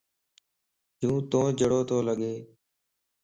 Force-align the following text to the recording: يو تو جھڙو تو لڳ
يو 1.01 1.11
تو 1.29 1.39
جھڙو 1.59 1.79
تو 1.89 1.97
لڳ 2.07 2.19